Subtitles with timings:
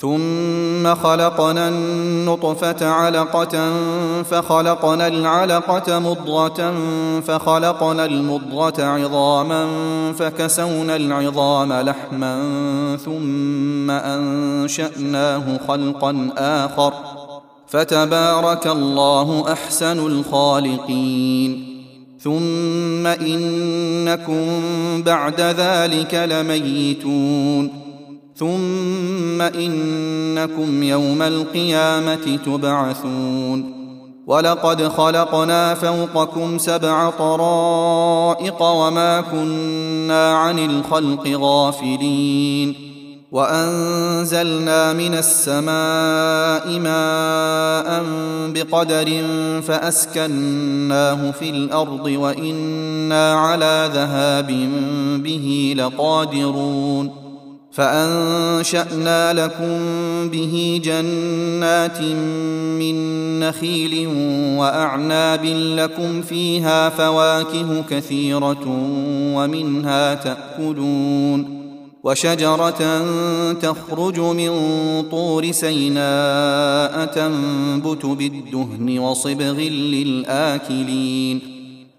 [0.00, 3.72] ثم خلقنا النطفة علقة
[4.22, 6.74] فخلقنا العلقة مضغة
[7.20, 9.66] فخلقنا المضغة عظاما
[10.12, 12.36] فكسونا العظام لحما
[13.04, 16.94] ثم أنشأناه خلقا آخر
[17.68, 21.66] فتبارك الله أحسن الخالقين
[22.20, 24.46] ثم إنكم
[25.02, 27.89] بعد ذلك لميتون
[28.40, 33.80] ثم إنكم يوم القيامة تبعثون.
[34.26, 42.74] ولقد خلقنا فوقكم سبع طرائق وما كنا عن الخلق غافلين.
[43.32, 48.04] وأنزلنا من السماء ماء
[48.54, 49.22] بقدر
[49.62, 54.68] فأسكناه في الأرض وإنا على ذهاب
[55.22, 57.29] به لقادرون.
[57.72, 59.78] فأنشأنا لكم
[60.30, 62.00] به جنات
[62.80, 64.06] من نخيل
[64.58, 68.64] وأعناب لكم فيها فواكه كثيرة
[69.34, 71.60] ومنها تأكلون
[72.04, 73.04] وشجرة
[73.52, 74.52] تخرج من
[75.10, 81.59] طور سيناء تنبت بالدهن وصبغ للآكلين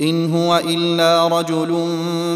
[0.00, 1.88] إن هو إلا رجل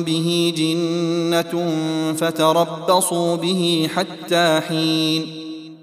[0.06, 1.72] به جنة
[2.16, 5.26] فتربصوا به حتى حين.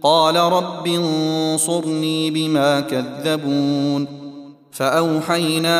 [0.03, 4.21] قال رب انصرني بما كذبون.
[4.71, 5.79] فأوحينا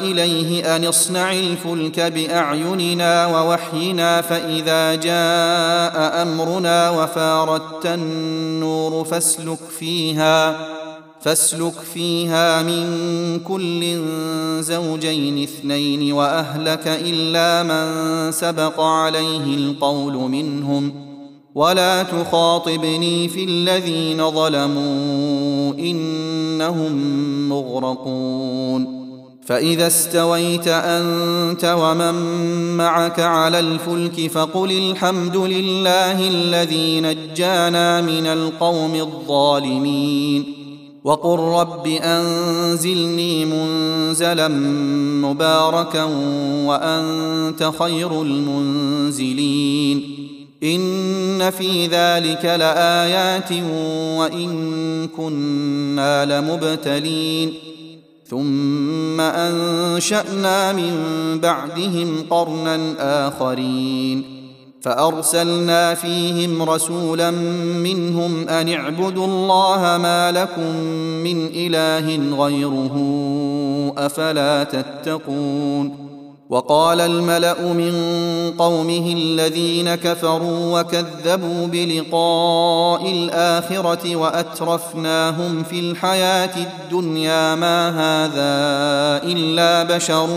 [0.00, 10.81] إليه أن اصنع الفلك بأعيننا ووحينا فإذا جاء أمرنا وفاردت النور فاسلك فيها.
[11.22, 12.84] فاسلك فيها من
[13.38, 14.00] كل
[14.62, 21.12] زوجين اثنين وأهلك إلا من سبق عليه القول منهم.
[21.54, 26.92] ولا تخاطبني في الذين ظلموا إنهم
[27.48, 29.02] مغرقون.
[29.46, 32.14] فإذا استويت أنت ومن
[32.76, 40.61] معك على الفلك فقل الحمد لله الذي نجانا من القوم الظالمين.
[41.04, 44.48] وقل رب أنزلني منزلا
[45.28, 46.04] مباركا
[46.66, 50.02] وأنت خير المنزلين.
[50.62, 53.52] إن في ذلك لآيات
[54.18, 57.52] وإن كنا لمبتلين.
[58.28, 60.94] ثم أنشأنا من
[61.42, 62.94] بعدهم قرنا
[63.28, 64.41] آخرين.
[64.82, 67.30] فأرسلنا فيهم رسولا
[67.80, 70.76] منهم أن اعبدوا الله ما لكم
[71.24, 72.94] من إله غيره
[73.98, 76.01] أفلا تتقون
[76.52, 77.94] وقال الملأ من
[78.58, 88.52] قومه الذين كفروا وكذبوا بلقاء الآخرة وأترفناهم في الحياة الدنيا ما هذا
[89.32, 90.28] إلا بشر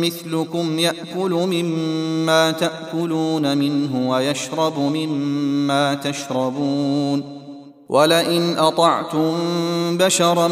[0.00, 7.42] مثلكم يأكل مما تأكلون منه ويشرب مما تشربون
[7.88, 9.34] ولئن أطعتم
[9.98, 10.48] بشرا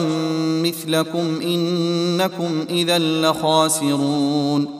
[0.62, 4.79] مثلكم إنكم إذا لخاسرون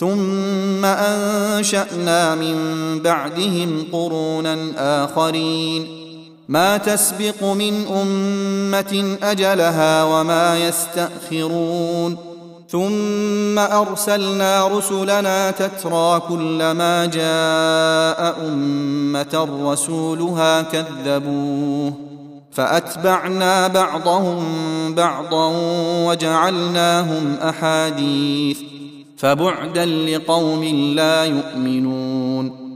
[0.00, 2.56] ثم أنشأنا من
[3.02, 4.56] بعدهم قرونا
[5.04, 5.86] آخرين.
[6.48, 12.16] ما تسبق من أمة أجلها وما يستأخرون.
[12.68, 21.92] ثم أرسلنا رسلنا تترى كلما جاء أمة رسولها كذبوه.
[22.52, 24.44] فأتبعنا بعضهم
[24.94, 25.52] بعضا
[26.06, 28.69] وجعلناهم أحاديث.
[29.20, 30.64] فبعدا لقوم
[30.94, 32.70] لا يؤمنون.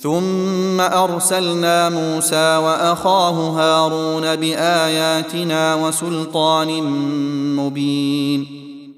[0.00, 6.82] ثم أرسلنا موسى وأخاه هارون بآياتنا وسلطان
[7.56, 8.46] مبين.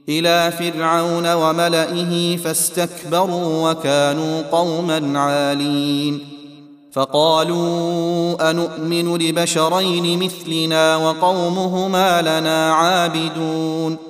[0.08, 6.20] إلى فرعون وملئه فاستكبروا وكانوا قوما عالين.
[6.92, 14.09] فقالوا انومن لبشرين مثلنا وقومهما لنا عابدون.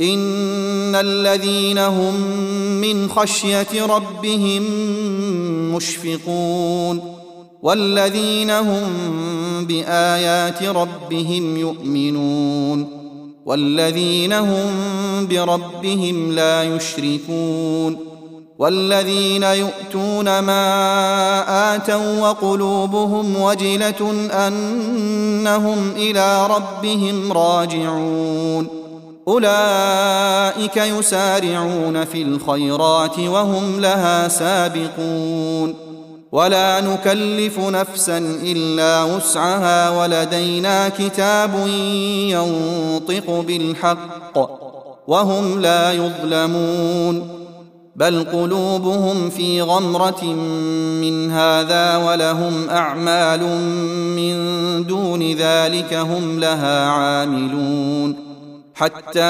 [0.00, 2.14] إن الذين هم
[2.80, 4.62] من خشية ربهم
[5.74, 7.20] مشفقون
[7.62, 8.84] والذين هم
[9.60, 13.00] بآيات ربهم يؤمنون
[13.46, 14.66] والذين هم
[15.26, 17.98] بربهم لا يشركون
[18.58, 28.79] والذين يؤتون ما آتوا وقلوبهم وجلة أنهم إلى ربهم راجعون
[29.30, 35.74] أولئك يسارعون في الخيرات وهم لها سابقون.
[36.32, 41.66] ولا نكلف نفسا إلا وسعها ولدينا كتاب
[42.28, 44.38] ينطق بالحق
[45.06, 47.28] وهم لا يظلمون.
[47.96, 50.24] بل قلوبهم في غمرة
[51.02, 53.42] من هذا ولهم أعمال
[54.16, 54.36] من
[54.86, 58.29] دون ذلك هم لها عاملون.
[58.80, 59.20] حتى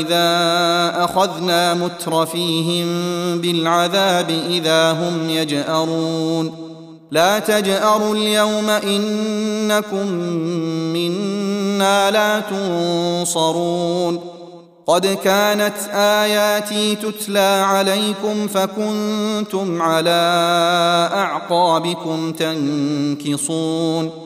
[0.00, 0.28] إذا
[1.04, 2.86] أخذنا مترفيهم
[3.40, 6.52] بالعذاب إذا هم يجأرون.
[7.10, 10.06] لا تجأروا اليوم إنكم
[10.92, 14.20] منا لا تنصرون.
[14.86, 20.10] قد كانت آياتي تتلى عليكم فكنتم على
[21.14, 24.25] أعقابكم تنكصون.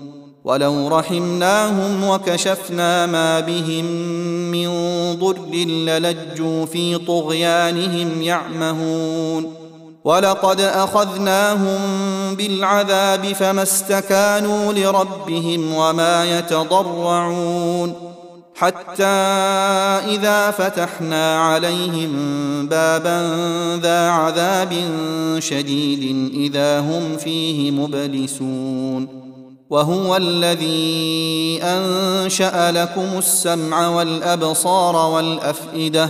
[0.43, 3.85] ولو رحمناهم وكشفنا ما بهم
[4.51, 4.69] من
[5.19, 9.53] ضر للجوا في طغيانهم يعمهون
[10.03, 11.79] ولقد اخذناهم
[12.35, 17.93] بالعذاب فما استكانوا لربهم وما يتضرعون
[18.55, 19.03] حتى
[20.07, 22.11] اذا فتحنا عليهم
[22.67, 23.35] بابا
[23.81, 24.73] ذا عذاب
[25.39, 29.20] شديد اذا هم فيه مبلسون
[29.71, 36.09] وهو الذي أنشأ لكم السمع والأبصار والأفئدة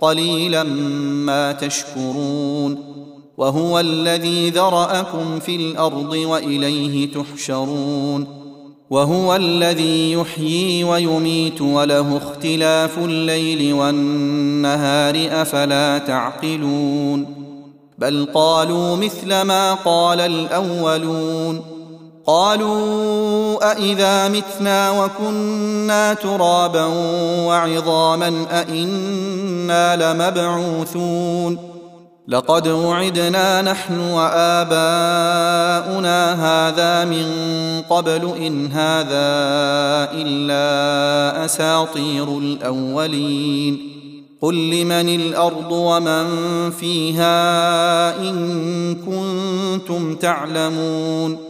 [0.00, 2.78] قليلا ما تشكرون
[3.36, 8.26] وهو الذي ذرأكم في الأرض وإليه تحشرون
[8.90, 17.26] وهو الذي يحيي ويميت وله اختلاف الليل والنهار أفلا تعقلون
[17.98, 21.79] بل قالوا مثل ما قال الأولون
[22.26, 26.84] قالوا أإذا متنا وكنا ترابا
[27.46, 31.70] وعظاما أإنا لمبعوثون
[32.28, 35.12] لقد وعدنا نحن وآباؤنا
[36.34, 37.26] هذا من
[37.90, 39.30] قبل إن هذا
[40.12, 43.90] إلا أساطير الأولين
[44.42, 46.26] قل لمن الأرض ومن
[46.70, 51.49] فيها إن كنتم تعلمون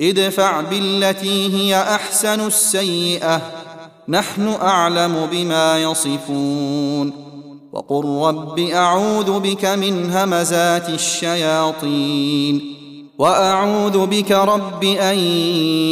[0.00, 3.40] ادفع بالتي هي أحسن السيئة.
[4.08, 7.12] نحن أعلم بما يصفون.
[7.72, 12.76] وقل رب أعوذ بك من همزات الشياطين.
[13.18, 15.18] وأعوذ بك رب أن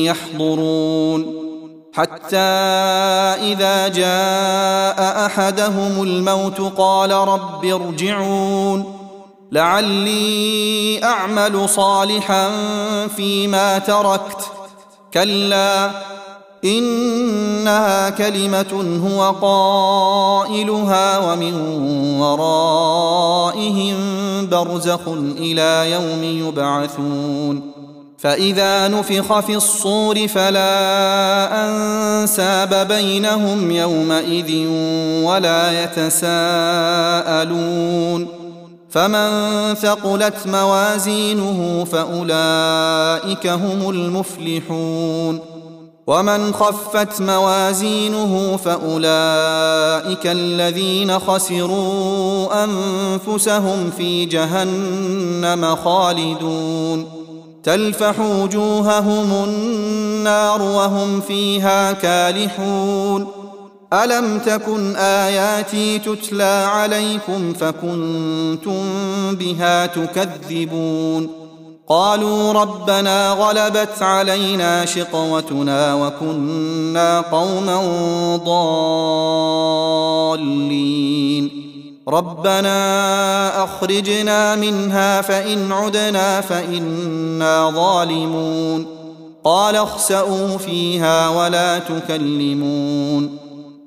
[0.05, 1.45] يحضرون.
[1.93, 8.94] حتى إذا جاء أحدهم الموت قال رب ارجعون.
[9.55, 12.51] لعلي أعمل صالحا
[13.17, 14.51] فيما تركت.
[15.15, 15.91] كلا
[16.65, 21.55] إنها كلمة هو قائلها ومن
[22.21, 23.97] ورائهم
[24.51, 25.01] برزخ
[25.39, 27.71] إلى يوم يبعثون.
[28.19, 30.69] فإذا نفخ في الصور فلا
[31.69, 34.67] أنساب بينهم يومئذ
[35.25, 38.44] ولا يتساءلون.
[38.95, 45.41] فمن ثقلت موازينه فأولئك هم المفلحون.
[46.07, 57.07] ومن خفت موازينه فأولئك الذين خسروا أنفسهم في جهنم خالدون.
[57.65, 63.44] تلفح وجوههم النار وهم فيها كالحون.
[63.95, 68.83] ألم تكن آياتي تتلى عليكم فكنتم
[69.33, 71.31] بها تكذبون؟
[71.89, 77.81] قالوا ربنا غلبت علينا شقوتنا وكنا قوما
[80.37, 81.51] ضالين.
[82.09, 88.87] ربنا أخرجنا منها فإن عدنا فإنا ظالمون.
[89.45, 93.44] قال اخسئوا فيها ولا تكلمون.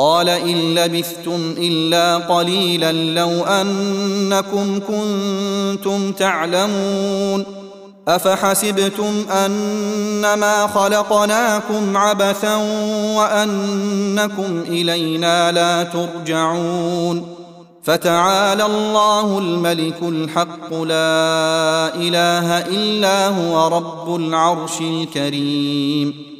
[0.00, 7.44] قال إن لبثتم إلا قليلا لو أنكم كنتم تعلمون
[8.08, 12.56] أفحسبتم أنما خلقناكم عبثا
[13.16, 17.36] وأنكم إلينا لا ترجعون
[17.82, 26.39] فتعالى الله الملك الحق لا إله إلا هو رب العرش الكريم